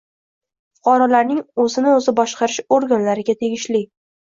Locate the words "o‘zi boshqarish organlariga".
2.01-3.41